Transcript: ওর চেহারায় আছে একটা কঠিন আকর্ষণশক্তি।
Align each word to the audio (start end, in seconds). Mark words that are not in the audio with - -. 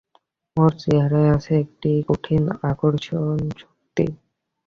ওর 0.57 0.71
চেহারায় 0.81 1.29
আছে 1.35 1.51
একটা 1.63 1.91
কঠিন 2.09 2.43
আকর্ষণশক্তি। 2.69 4.05